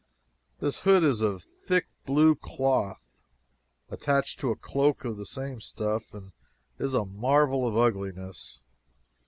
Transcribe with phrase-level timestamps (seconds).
[0.59, 3.05] This hood is of thick blue cloth,
[3.91, 6.31] attached to a cloak of the same stuff, and
[6.79, 8.61] is a marvel of ugliness.